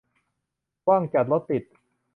[0.87, 1.63] ว่างจัด รถติด